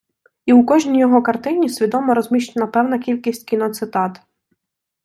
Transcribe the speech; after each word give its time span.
І 0.45 0.51
у 0.53 0.65
кожній 0.65 0.99
його 0.99 1.21
картині 1.21 1.69
свідомо 1.69 2.13
розміщена 2.13 2.67
певна 2.67 2.99
кількість 2.99 3.43
кіноцитат. 3.47 4.21